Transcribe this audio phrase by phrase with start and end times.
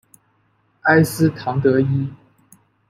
[0.81, 2.09] 埃斯唐德伊。